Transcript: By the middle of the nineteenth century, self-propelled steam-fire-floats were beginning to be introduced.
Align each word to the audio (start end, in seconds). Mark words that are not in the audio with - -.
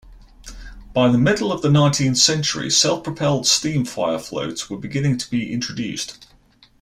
By 0.93 1.09
the 1.11 1.19
middle 1.19 1.51
of 1.51 1.61
the 1.61 1.69
nineteenth 1.69 2.17
century, 2.17 2.71
self-propelled 2.71 3.45
steam-fire-floats 3.45 4.67
were 4.67 4.79
beginning 4.79 5.19
to 5.19 5.29
be 5.29 5.53
introduced. 5.53 6.25